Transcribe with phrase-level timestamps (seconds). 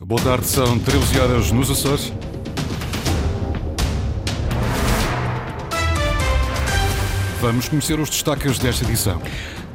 [0.00, 2.12] Boa tarde, são 13 horas nos Açores.
[7.40, 9.22] Vamos conhecer os destaques desta edição.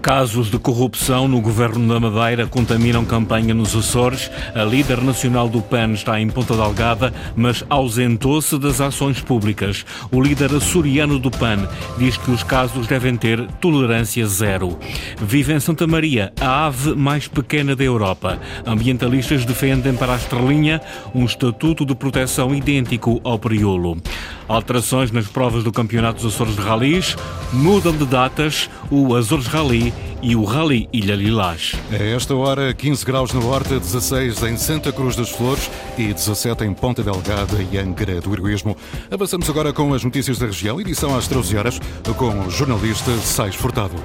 [0.02, 4.32] Casos de corrupção no governo da Madeira contaminam campanha nos Açores.
[4.56, 9.86] A líder nacional do PAN está em Ponta Delgada, mas ausentou-se das ações públicas.
[10.10, 14.79] O líder açoriano do PAN diz que os casos devem ter tolerância zero.
[15.22, 18.40] Vive em Santa Maria, a ave mais pequena da Europa.
[18.66, 20.81] Ambientalistas defendem para a estrelinha
[21.13, 23.98] um estatuto de proteção idêntico ao periolo.
[24.49, 27.16] Alterações nas provas do Campeonato dos Açores de Ralis
[27.53, 31.75] mudam de datas o Açores Rally e o Rally Ilha Lilás.
[31.91, 36.63] A esta hora, 15 graus na Horta, 16 em Santa Cruz das Flores e 17
[36.63, 38.75] em Ponta Delgada e Angra do Heroísmo.
[39.12, 41.80] Avançamos agora com as notícias da região, edição às 13 horas,
[42.17, 43.95] com o jornalista Sais Furtado.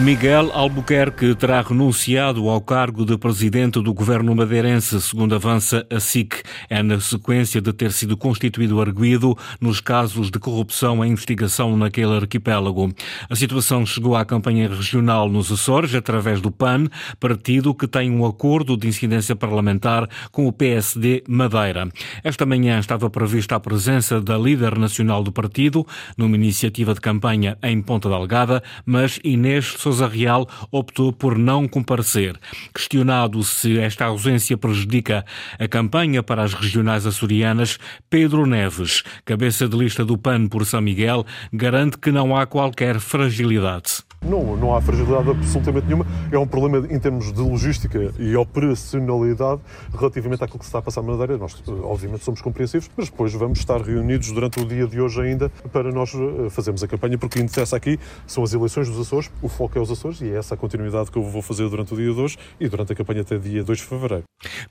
[0.00, 6.40] Miguel Albuquerque terá renunciado ao cargo de presidente do governo madeirense, segundo avança a SIC.
[6.70, 12.14] É na sequência de ter sido constituído arguído nos casos de corrupção em investigação naquele
[12.16, 12.94] arquipélago.
[13.28, 16.86] A situação chegou à campanha regional nos Açores através do PAN,
[17.18, 21.88] partido que tem um acordo de incidência parlamentar com o PSD Madeira.
[22.22, 25.84] Esta manhã estava prevista a presença da líder nacional do partido
[26.16, 32.38] numa iniciativa de campanha em Ponta Delgada, mas Inês Sousa Real optou por não comparecer.
[32.74, 35.24] Questionado se esta ausência prejudica
[35.58, 37.78] a campanha para as regionais açorianas,
[38.10, 43.00] Pedro Neves, cabeça de lista do PAN por São Miguel, garante que não há qualquer
[43.00, 44.07] fragilidade.
[44.20, 46.06] Não, não há fragilidade absolutamente nenhuma.
[46.30, 49.60] É um problema em termos de logística e operacionalidade
[49.96, 51.38] relativamente àquilo que se está a passar na Madeira.
[51.38, 55.50] Nós, obviamente, somos compreensivos, mas depois vamos estar reunidos durante o dia de hoje ainda
[55.72, 58.98] para nós eh, fazermos a campanha, porque o que interessa aqui são as eleições dos
[58.98, 61.68] Açores, o foco é os Açores e é essa a continuidade que eu vou fazer
[61.68, 64.24] durante o dia de hoje e durante a campanha até dia 2 de fevereiro.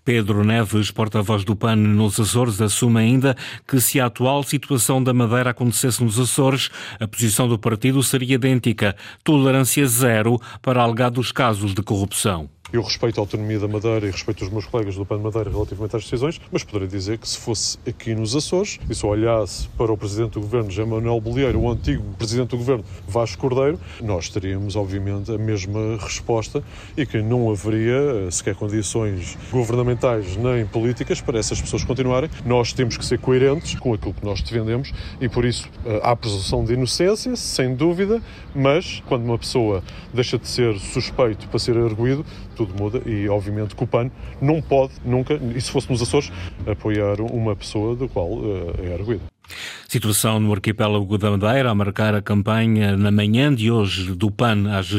[0.04, 3.36] Pedro Neves, porta-voz do PAN nos Açores, assume ainda
[3.68, 6.70] que se a atual situação da Madeira acontecesse nos Açores,
[7.00, 8.96] a posição do partido seria idêntica
[9.38, 12.50] tolerância zero para alegados casos de corrupção.
[12.74, 15.50] Eu respeito a autonomia da Madeira e respeito os meus colegas do PAN de Madeira
[15.50, 19.70] relativamente às decisões, mas poderia dizer que se fosse aqui nos Açores e se olhasse
[19.78, 23.80] para o Presidente do Governo, José Manuel Bolieiro, o antigo Presidente do Governo, Vasco Cordeiro,
[24.02, 26.62] nós teríamos, obviamente, a mesma resposta
[26.98, 32.30] e que não haveria eh, sequer condições governamentais nem políticas para essas pessoas continuarem.
[32.46, 34.92] Nós temos que ser coerentes com aquilo que nós defendemos
[35.22, 38.22] e, por isso, eh, há presunção de inocência, sem dúvida,
[38.54, 39.82] mas quando uma pessoa
[40.14, 42.26] deixa de ser suspeito para ser arguído,
[42.58, 44.10] tudo muda e, obviamente, que o PAN
[44.42, 46.32] não pode nunca, e se fosse nos Açores,
[46.66, 49.37] apoiar uma pessoa do qual uh, é arguído.
[49.90, 54.70] Situação no arquipélago da Madeira a marcar a campanha na manhã de hoje do PAN
[54.78, 54.90] às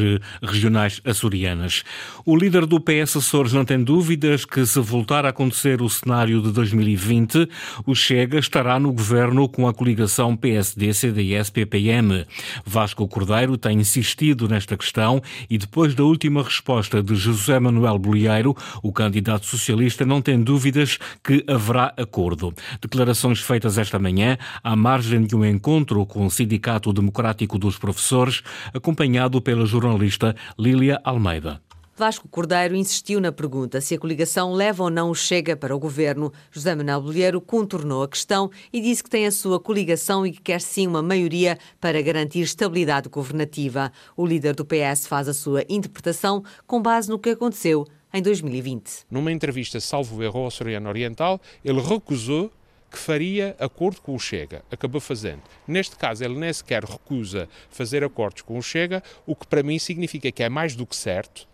[0.41, 1.83] regionais açorianas.
[2.25, 6.41] O líder do PS Açores não tem dúvidas que se voltar a acontecer o cenário
[6.41, 7.47] de 2020,
[7.85, 12.25] o Chega estará no governo com a coligação PSD-CDS-PPM.
[12.65, 18.57] Vasco Cordeiro tem insistido nesta questão e depois da última resposta de José Manuel Bolieiro,
[18.81, 22.51] o candidato socialista não tem dúvidas que haverá acordo.
[22.81, 28.41] Declarações feitas esta manhã à margem de um encontro com o Sindicato Democrático dos Professores,
[28.73, 31.61] acompanhado pela jornalista Lília Almeida.
[31.99, 35.79] Vasco Cordeiro insistiu na pergunta se a coligação leva ou não o Chega para o
[35.79, 36.31] governo.
[36.49, 40.41] José Manuel Bolheiro contornou a questão e disse que tem a sua coligação e que
[40.41, 43.91] quer sim uma maioria para garantir estabilidade governativa.
[44.15, 49.05] O líder do PS faz a sua interpretação com base no que aconteceu em 2020.
[49.11, 52.49] Numa entrevista salvo erro ao Soriano Oriental, ele recusou
[52.89, 54.63] que faria acordo com o Chega.
[54.71, 55.41] Acabou fazendo.
[55.67, 59.77] Neste caso, ele nem sequer recusa fazer acordos com o Chega, o que para mim
[59.77, 61.47] significa que é mais do que certo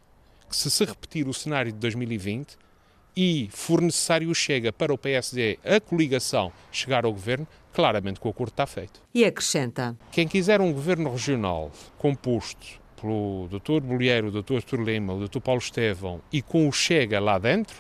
[0.50, 2.58] que, se se repetir o cenário de 2020
[3.16, 8.28] e for necessário o Chega para o PSD a coligação chegar ao governo, claramente que
[8.28, 9.02] o acordo está feito.
[9.14, 13.82] E acrescenta: Quem quiser um governo regional composto pelo Dr.
[13.82, 14.56] Bolheiro, o Dr.
[14.56, 15.40] Artur Lima, o Dr.
[15.40, 17.76] Paulo Estevão e com o Chega lá dentro,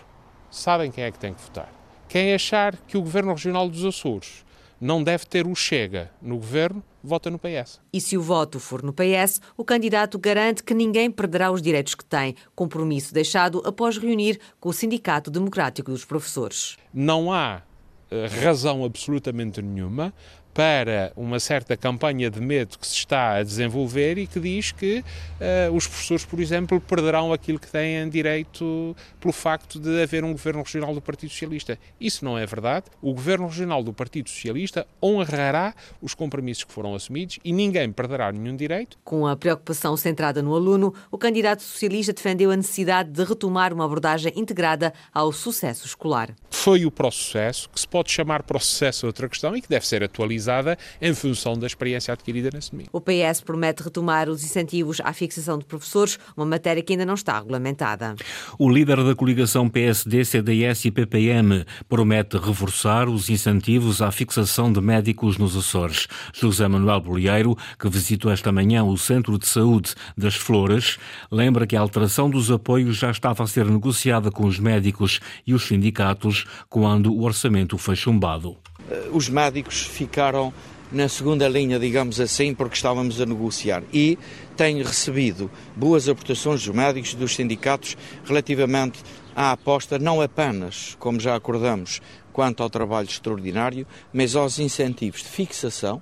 [0.49, 1.74] sabem quem é que tem que votar.
[2.15, 4.45] Quem achar que o Governo Regional dos Açores
[4.79, 7.81] não deve ter o Chega no governo, vota no PS.
[7.91, 11.93] E se o voto for no PS, o candidato garante que ninguém perderá os direitos
[11.93, 16.77] que tem, compromisso deixado após reunir com o Sindicato Democrático dos Professores.
[16.93, 17.61] Não há
[18.09, 20.13] uh, razão absolutamente nenhuma
[20.55, 24.99] para uma certa campanha de medo que se está a desenvolver e que diz que
[24.99, 30.31] uh, os professores, por exemplo, perderão aquilo que têm direito pelo facto de haver um
[30.31, 31.77] governo regional do Partido Socialista.
[31.99, 32.85] Isso não é verdade.
[33.01, 38.31] O governo regional do Partido Socialista honrará os compromissos que foram assumidos e ninguém perderá
[38.31, 38.97] nenhum direito.
[39.03, 43.83] Com a preocupação centrada no aluno, o candidato socialista defendeu a necessidade de retomar uma
[43.83, 46.33] abordagem integrada ao sucesso escolar.
[46.49, 50.01] Foi o processo, que se pode chamar processo outra questão e que deve ser
[50.45, 52.89] atualizada em função da experiência adquirida nesse domingo.
[52.93, 57.15] O PS promete retomar os incentivos à fixação de professores, uma matéria que ainda não
[57.15, 58.15] está regulamentada.
[58.57, 64.81] O líder da coligação PSD, CDS e PPM promete reforçar os incentivos à fixação de
[64.81, 66.07] médicos nos Açores.
[66.33, 70.97] José Manuel Bolieiro, que visitou esta manhã o Centro de Saúde das Flores,
[71.31, 75.53] lembra que a alteração dos apoios já estava a ser negociada com os médicos e
[75.53, 78.57] os sindicatos quando o orçamento foi chumbado.
[78.89, 80.53] Eh, os médicos ficaram
[80.91, 83.83] na segunda linha, digamos assim, porque estávamos a negociar.
[83.91, 84.17] E
[84.55, 89.03] tenho recebido boas aportações dos médicos e dos sindicatos relativamente
[89.35, 92.01] à aposta, não apenas, como já acordamos,
[92.31, 96.01] quanto ao trabalho extraordinário, mas aos incentivos de fixação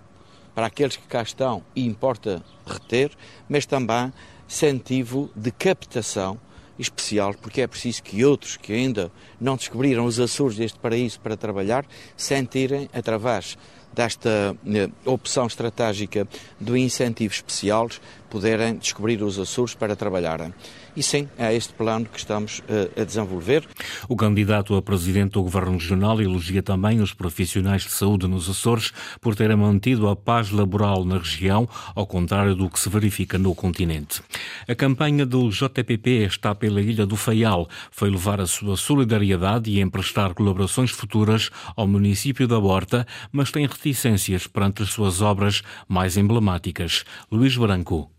[0.54, 3.12] para aqueles que cá estão e importa reter,
[3.50, 4.14] mas também
[4.48, 6.40] incentivo de captação
[6.78, 11.38] especial, porque é preciso que outros que ainda não descobriram os Açores deste paraíso para
[11.38, 11.86] trabalhar,
[12.16, 13.58] sentirem, através
[13.94, 16.28] desta eh, opção estratégica
[16.60, 17.88] do incentivo especial,
[18.34, 20.52] poderem descobrir os Açores para trabalharem.
[20.96, 23.64] E sim, é este plano que estamos uh, a desenvolver.
[24.10, 28.92] O candidato a presidente do Governo Regional elogia também os profissionais de saúde nos Açores
[29.22, 33.54] por terem mantido a paz laboral na região, ao contrário do que se verifica no
[33.54, 34.20] continente.
[34.68, 37.70] A campanha do JPP está pela Ilha do Faial.
[37.92, 43.68] Foi levar a sua solidariedade e emprestar colaborações futuras ao município da Horta, mas tem
[43.68, 47.06] reticências perante as suas obras mais emblemáticas.
[47.32, 48.10] Luís Branco.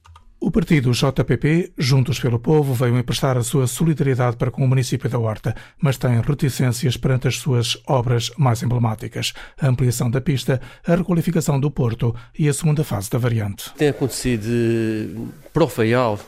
[0.47, 5.09] O partido JPP, Juntos pelo Povo, veio emprestar a sua solidariedade para com o município
[5.09, 10.61] da Horta, mas tem reticências perante as suas obras mais emblemáticas: a ampliação da pista,
[10.87, 13.73] a requalificação do Porto e a segunda fase da variante.
[13.79, 16.21] Tem acontecido para o Faial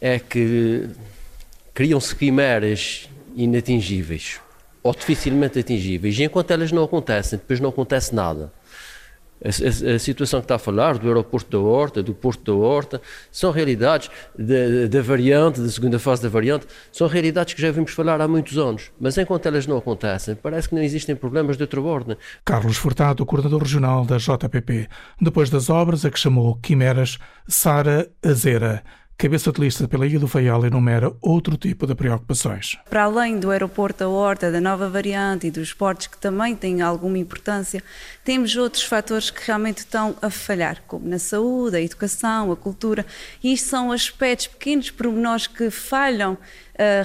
[0.00, 0.88] é que
[1.72, 4.40] criam-se quimeras inatingíveis
[4.82, 8.52] ou dificilmente atingíveis, e enquanto elas não acontecem, depois não acontece nada.
[9.44, 12.52] A, a, a, situação que está a falar do aeroporto da Horta, do Porto da
[12.52, 13.00] Horta,
[13.30, 18.20] são realidades da, variante, da segunda fase da variante, são realidades que já vimos falar
[18.20, 21.80] há muitos anos, mas enquanto elas não acontecem, parece que não existem problemas de outra
[21.80, 22.16] ordem.
[22.44, 24.88] Carlos Furtado, coordenador regional da JPP.
[25.20, 27.18] Depois das obras a que chamou Quimeras,
[27.48, 28.82] Sara Azera
[29.16, 32.76] cabeça de lista pela Ilha do Faial enumera outro tipo de preocupações.
[32.90, 36.82] Para além do aeroporto da Horta, da nova variante e dos portos que também têm
[36.82, 37.82] alguma importância,
[38.24, 43.06] temos outros fatores que realmente estão a falhar, como na saúde, a educação, a cultura,
[43.42, 46.36] e isto são aspectos, pequenos pormenores que falham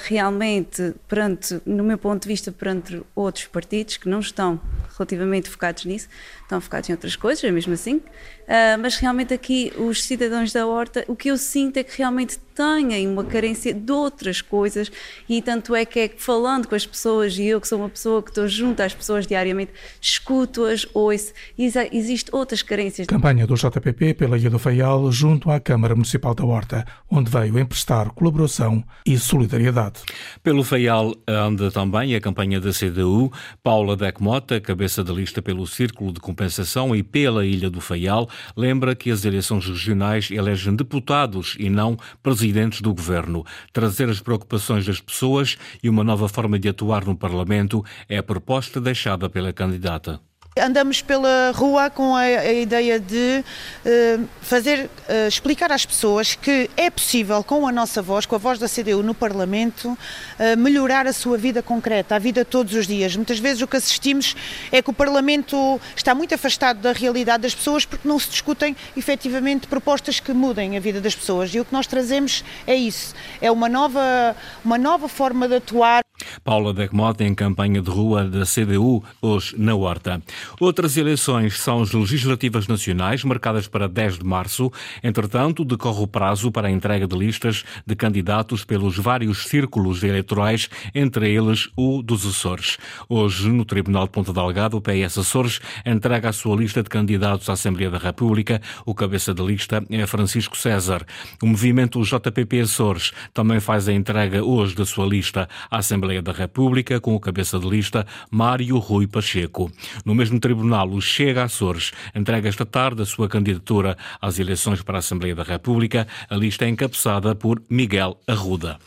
[0.01, 4.59] realmente, perante, no meu ponto de vista, perante outros partidos que não estão
[4.97, 6.07] relativamente focados nisso,
[6.41, 11.05] estão focados em outras coisas, mesmo assim, uh, mas realmente aqui os cidadãos da Horta,
[11.07, 14.91] o que eu sinto é que realmente têm uma carência de outras coisas
[15.29, 18.23] e tanto é que é falando com as pessoas e eu que sou uma pessoa
[18.23, 19.71] que estou junto às pessoas diariamente,
[20.01, 23.05] escuto-as, ouço, e existem outras carências.
[23.05, 27.59] Campanha do JPP pela Ilha do Faial junto à Câmara Municipal da Horta, onde veio
[27.59, 30.01] emprestar colaboração e solidariedade.
[30.41, 33.31] Pelo Faial anda também a campanha da CDU,
[33.61, 38.95] Paula Decmota, cabeça de lista pelo Círculo de Compensação e pela Ilha do Faial, lembra
[38.95, 43.45] que as eleições regionais elegem deputados e não presidentes presidentes do governo.
[43.73, 48.23] Trazer as preocupações das pessoas e uma nova forma de atuar no Parlamento é a
[48.23, 50.19] proposta deixada pela candidata.
[50.59, 53.43] Andamos pela rua com a, a ideia de
[53.85, 58.37] uh, fazer, uh, explicar às pessoas que é possível, com a nossa voz, com a
[58.37, 62.87] voz da CDU no Parlamento, uh, melhorar a sua vida concreta, a vida todos os
[62.87, 63.15] dias.
[63.15, 64.35] Muitas vezes o que assistimos
[64.71, 68.75] é que o Parlamento está muito afastado da realidade das pessoas porque não se discutem
[68.95, 71.53] efetivamente propostas que mudem a vida das pessoas.
[71.53, 76.06] E o que nós trazemos é isso, é uma nova, uma nova forma de atuar.
[76.43, 80.21] Paula Decmote em campanha de rua da CDU, hoje na Horta.
[80.59, 84.71] Outras eleições são as legislativas nacionais, marcadas para 10 de março.
[85.03, 90.69] Entretanto, decorre o prazo para a entrega de listas de candidatos pelos vários círculos eleitorais,
[90.93, 92.77] entre eles o dos Açores.
[93.07, 97.49] Hoje, no Tribunal de Ponta Delgado, o PS Açores entrega a sua lista de candidatos
[97.49, 98.61] à Assembleia da República.
[98.85, 101.05] O cabeça da lista é Francisco César.
[101.41, 106.31] O movimento JPP Açores também faz a entrega hoje da sua lista à Assembleia da
[106.31, 109.71] República com o cabeça de lista Mário Rui Pacheco.
[110.05, 114.97] No mesmo tribunal, o Chega Açores entrega esta tarde a sua candidatura às eleições para
[114.97, 116.07] a Assembleia da República.
[116.29, 118.77] A lista é encabeçada por Miguel Arruda.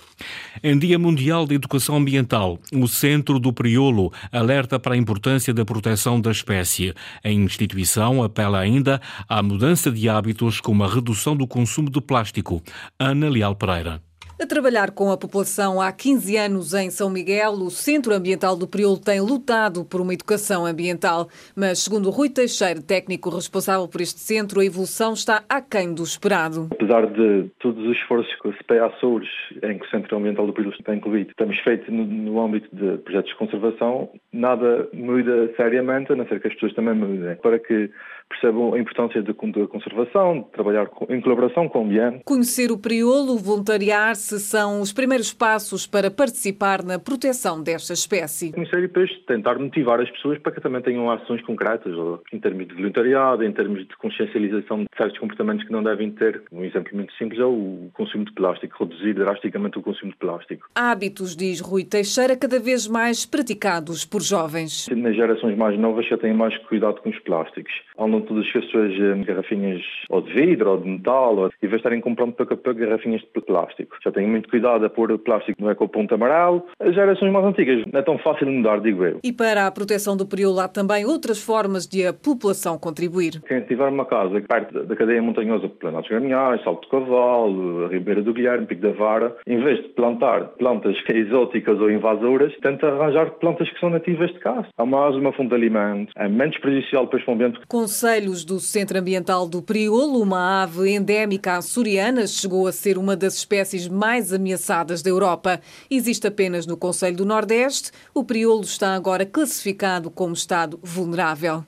[0.62, 5.64] Em Dia Mundial de Educação Ambiental, o Centro do Priolo alerta para a importância da
[5.64, 6.94] proteção da espécie.
[7.24, 12.62] A instituição apela ainda à mudança de hábitos com a redução do consumo de plástico.
[12.98, 14.09] Ana Leal Pereira.
[14.42, 18.66] A trabalhar com a população há 15 anos em São Miguel, o Centro Ambiental do
[18.66, 21.28] Priolo tem lutado por uma educação ambiental.
[21.54, 26.68] Mas, segundo Rui Teixeira, técnico responsável por este centro, a evolução está aquém do esperado.
[26.72, 29.28] Apesar de todos os esforços que o CPA Açores,
[29.62, 32.96] em que o Centro Ambiental do Priolo está incluído, temos feito no, no âmbito de
[32.96, 37.36] projetos de conservação, nada muda seriamente, a não ser que as pessoas também mudem.
[37.36, 37.90] Para que
[38.30, 42.22] percebam a importância da conservação, de trabalhar em colaboração com o ambiente.
[42.24, 48.52] Conhecer o Priolo, voluntariar-se, são os primeiros passos para participar na proteção desta espécie.
[48.52, 51.92] Conhecer e depois tentar motivar as pessoas para que também tenham ações concretas,
[52.32, 56.42] em termos de voluntariado, em termos de consciencialização de certos comportamentos que não devem ter.
[56.52, 60.68] Um exemplo muito simples é o consumo de plástico, reduzir drasticamente o consumo de plástico.
[60.74, 64.88] Hábitos, diz Rui Teixeira, cada vez mais praticados por jovens.
[64.88, 68.92] Nas gerações mais novas já têm mais cuidado com os plásticos andam todas as suas
[68.92, 72.56] eh, garrafinhas ou de vidro ou de metal, ou, e vai estarem comprando pouco a
[72.56, 73.96] pouco garrafinhas de plástico.
[74.02, 76.64] Já têm muito cuidado a pôr plástico no ecoponto amarelo.
[76.78, 79.20] As gerações mais antigas não é tão fácil de mudar, digo eu.
[79.22, 83.40] E para a proteção do período há também outras formas de a população contribuir.
[83.46, 88.22] Quem tiver uma casa perto da cadeia montanhosa de Planados Gramiais, Salto do Cavalo, Ribeira
[88.22, 93.30] do Guilherme, Pico da Vara, em vez de plantar plantas exóticas ou invasoras, tenta arranjar
[93.32, 94.66] plantas que são nativas de casa.
[94.76, 97.60] Há mais uma fonte de alimento, é menos prejudicial para o ambiente.
[97.68, 103.34] Conselhos do Centro Ambiental do Priolo, uma ave endémica açoriana, chegou a ser uma das
[103.34, 105.60] espécies mais ameaçadas da Europa.
[105.90, 107.92] Existe apenas no Conselho do Nordeste.
[108.14, 111.66] O Priolo está agora classificado como estado vulnerável.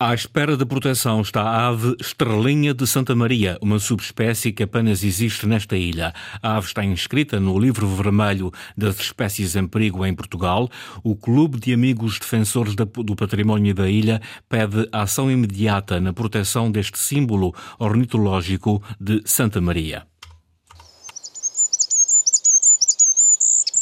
[0.00, 5.04] À espera de proteção está a ave estrelinha de Santa Maria, uma subespécie que apenas
[5.04, 6.12] existe nesta ilha.
[6.42, 10.68] A ave está inscrita no livro vermelho das espécies em perigo em Portugal.
[11.04, 16.98] O Clube de Amigos Defensores do Património da Ilha pede ação imediata na proteção deste
[16.98, 20.04] símbolo ornitológico de Santa Maria.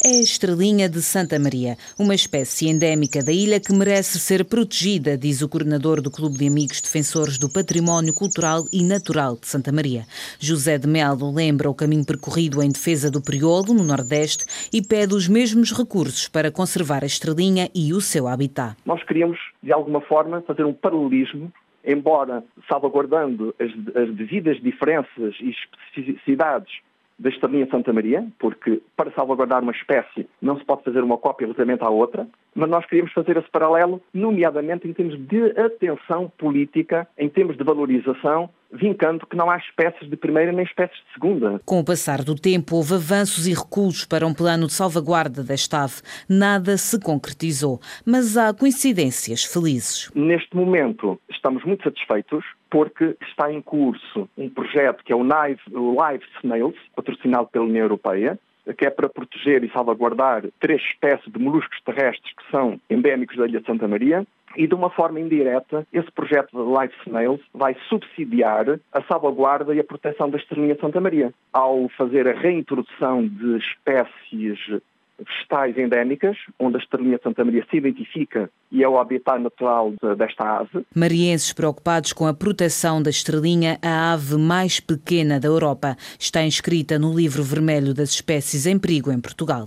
[0.03, 5.15] É a estrelinha de Santa Maria, uma espécie endémica da ilha que merece ser protegida,
[5.15, 9.71] diz o coordenador do Clube de Amigos Defensores do Património Cultural e Natural de Santa
[9.71, 10.05] Maria.
[10.39, 14.43] José de Melo lembra o caminho percorrido em defesa do Priolo, no Nordeste,
[14.73, 18.75] e pede os mesmos recursos para conservar a estrelinha e o seu habitat.
[18.83, 21.51] Nós queríamos, de alguma forma, fazer um paralelismo
[21.85, 26.71] embora salvaguardando as, as devidas diferenças e especificidades
[27.21, 31.45] da estrelinha Santa Maria, porque para salvaguardar uma espécie não se pode fazer uma cópia
[31.45, 37.07] relativamente à outra, mas nós queríamos fazer esse paralelo, nomeadamente em termos de atenção política,
[37.17, 41.61] em termos de valorização, vincando que não há espécies de primeira nem espécies de segunda.
[41.65, 45.83] Com o passar do tempo, houve avanços e recuos para um plano de salvaguarda desta
[45.83, 46.01] ave.
[46.27, 50.09] Nada se concretizou, mas há coincidências felizes.
[50.15, 56.25] Neste momento, estamos muito satisfeitos porque está em curso um projeto que é o Live
[56.41, 58.39] Snails, patrocinado pela União Europeia,
[58.77, 63.45] que é para proteger e salvaguardar três espécies de moluscos terrestres que são endémicos da
[63.45, 64.25] Ilha de Santa Maria.
[64.55, 69.79] E de uma forma indireta, esse projeto de Life Snails vai subsidiar a salvaguarda e
[69.79, 74.81] a proteção da estrelinha de Santa Maria, ao fazer a reintrodução de espécies
[75.25, 79.93] vegetais endémicas, onde a estrelinha de Santa Maria se identifica e é o habitat natural
[80.17, 80.85] desta ave.
[80.95, 86.97] Marienses preocupados com a proteção da estrelinha, a ave mais pequena da Europa, está inscrita
[86.97, 89.65] no livro vermelho das espécies em perigo em Portugal.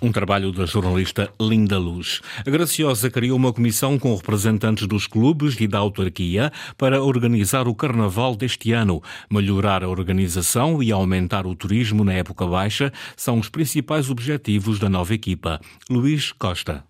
[0.00, 2.20] Um trabalho da jornalista Linda Luz.
[2.46, 7.74] A Graciosa criou uma comissão com representantes dos clubes e da autarquia para organizar o
[7.74, 9.02] carnaval deste ano.
[9.30, 14.88] Melhorar a organização e aumentar o turismo na época baixa são os principais objetivos da
[14.88, 15.60] nova equipa.
[15.88, 16.84] Luís Costa.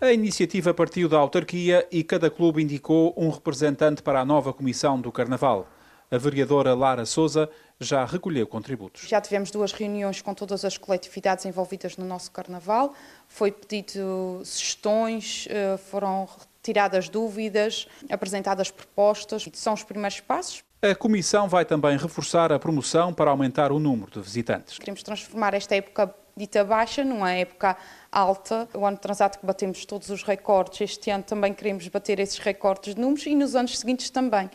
[0.00, 5.00] A iniciativa partiu da autarquia e cada clube indicou um representante para a nova comissão
[5.00, 5.66] do carnaval.
[6.10, 9.02] A vereadora Lara Souza já recolheu contributos.
[9.06, 12.94] Já tivemos duas reuniões com todas as coletividades envolvidas no nosso carnaval.
[13.28, 16.26] Foi pedido sugestões, eh, foram
[16.62, 19.46] tiradas dúvidas, apresentadas propostas.
[19.52, 20.64] São os primeiros passos.
[20.80, 24.78] A Comissão vai também reforçar a promoção para aumentar o número de visitantes.
[24.78, 27.76] Queremos transformar esta época dita baixa numa época
[28.10, 28.68] alta.
[28.72, 32.94] O ano transato que batemos todos os recordes, este ano também queremos bater esses recordes
[32.94, 34.48] de números e nos anos seguintes também.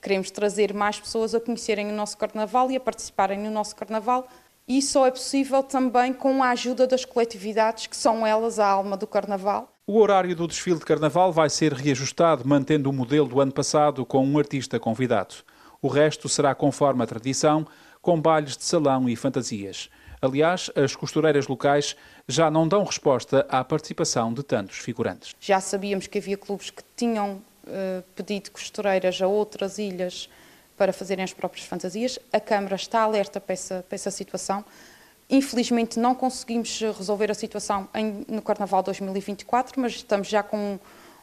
[0.00, 4.28] Queremos trazer mais pessoas a conhecerem o nosso carnaval e a participarem no nosso carnaval
[4.72, 8.96] e só é possível também com a ajuda das coletividades, que são elas a alma
[8.96, 9.68] do Carnaval.
[9.84, 14.06] O horário do desfile de Carnaval vai ser reajustado, mantendo o modelo do ano passado
[14.06, 15.34] com um artista convidado.
[15.82, 17.66] O resto será conforme a tradição,
[18.00, 19.90] com bailes de salão e fantasias.
[20.22, 21.96] Aliás, as costureiras locais
[22.28, 25.34] já não dão resposta à participação de tantos figurantes.
[25.40, 30.28] Já sabíamos que havia clubes que tinham uh, pedido costureiras a outras ilhas
[30.76, 32.18] para fazerem as próprias fantasias.
[32.32, 34.64] A Câmara está alerta para essa, para essa situação.
[35.28, 40.78] Infelizmente não conseguimos resolver a situação em, no Carnaval 2024, mas estamos já com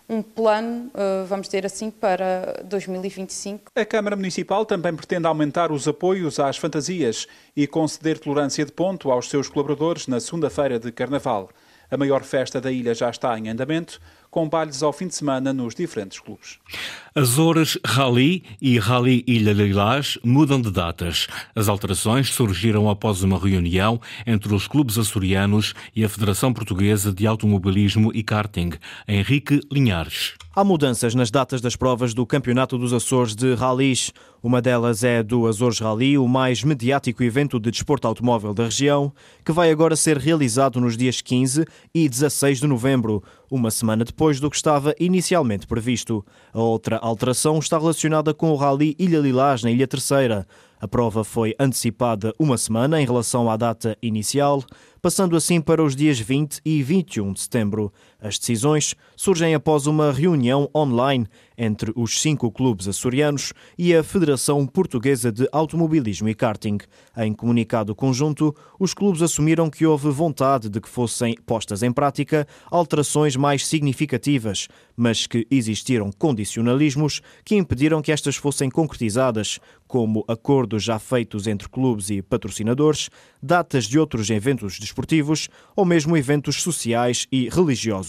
[0.09, 3.71] um plano, eh, vamos dizer assim, para 2025.
[3.75, 9.11] A Câmara Municipal também pretende aumentar os apoios às fantasias e conceder tolerância de ponto
[9.11, 11.49] aos seus colaboradores na segunda-feira de Carnaval.
[11.91, 13.99] A maior festa da ilha já está em andamento,
[14.29, 16.59] com bailes ao fim de semana nos diferentes clubes.
[17.15, 21.27] Azores Rally e Rally Ilha Lilás mudam de datas.
[21.55, 27.25] As alterações surgiram após uma reunião entre os clubes açorianos e a Federação Portuguesa de
[27.25, 28.73] Automobilismo e Karting,
[29.07, 30.35] Henrique Linhares.
[30.55, 34.11] Há mudanças nas datas das provas do Campeonato dos Açores de Rallys.
[34.41, 39.13] Uma delas é do Açores Rally, o mais mediático evento de desporto automóvel da região,
[39.45, 44.39] que vai agora ser realizado nos dias 15 e 16 de novembro, uma semana depois
[44.39, 46.25] do que estava inicialmente previsto.
[46.53, 50.47] A outra alteração está relacionada com o Rally Ilha Lilás, na Ilha Terceira.
[50.79, 54.63] A prova foi antecipada uma semana em relação à data inicial,
[55.01, 57.91] passando assim para os dias 20 e 21 de setembro.
[58.19, 64.65] As decisões surgem após uma reunião online entre os cinco clubes açorianos e a Federação
[64.65, 66.77] Portuguesa de Automobilismo e Karting.
[67.15, 72.47] Em comunicado conjunto, os clubes assumiram que houve vontade de que fossem postas em prática
[72.71, 80.83] alterações mais significativas, mas que existiram condicionalismos que impediram que estas fossem concretizadas, como acordos
[80.83, 83.09] já feitos entre clubes e patrocinadores,
[83.41, 88.06] datas de outros eventos desportivos ou mesmo eventos sociais e religiosos.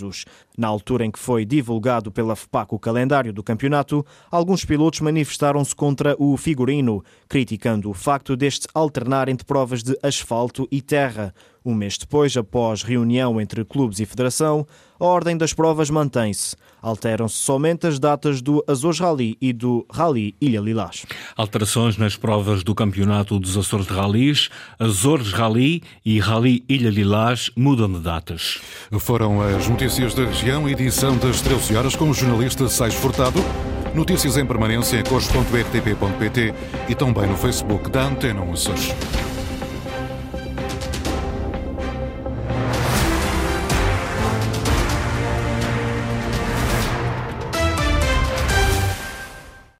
[0.57, 5.75] Na altura em que foi divulgado pela FPAC o calendário do campeonato, alguns pilotos manifestaram-se
[5.75, 11.35] contra o figurino, criticando o facto deste alternar entre provas de asfalto e terra.
[11.65, 14.67] Um mês depois, após reunião entre clubes e federação,
[14.99, 16.57] a ordem das provas mantém-se.
[16.81, 21.05] Alteram-se somente as datas do Azores Rally e do Rally Ilha Lilás.
[21.37, 27.51] Alterações nas provas do Campeonato dos Açores de Rallys, Azores Rally e Rally Ilha Lilás
[27.57, 28.61] mudam de datas.
[28.99, 33.41] Foram as notícias da região, edição das 13 horas com o jornalista Sais Furtado.
[33.95, 36.55] Notícias em permanência em cores.rtp.pt
[36.89, 38.95] e também no Facebook da Antena Açores.